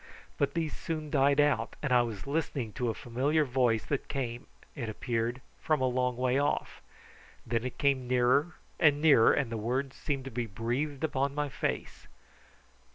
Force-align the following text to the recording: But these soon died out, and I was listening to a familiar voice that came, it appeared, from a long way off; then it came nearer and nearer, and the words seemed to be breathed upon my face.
But 0.39 0.55
these 0.55 0.75
soon 0.75 1.11
died 1.11 1.39
out, 1.39 1.75
and 1.83 1.93
I 1.93 2.01
was 2.01 2.25
listening 2.25 2.73
to 2.73 2.89
a 2.89 2.95
familiar 2.95 3.45
voice 3.45 3.85
that 3.85 4.07
came, 4.07 4.47
it 4.73 4.89
appeared, 4.89 5.41
from 5.59 5.79
a 5.79 5.85
long 5.85 6.17
way 6.17 6.39
off; 6.39 6.81
then 7.45 7.63
it 7.63 7.77
came 7.77 8.07
nearer 8.07 8.55
and 8.79 8.99
nearer, 8.99 9.31
and 9.31 9.51
the 9.51 9.57
words 9.57 9.95
seemed 9.95 10.25
to 10.25 10.31
be 10.31 10.47
breathed 10.47 11.03
upon 11.03 11.35
my 11.35 11.49
face. 11.49 12.07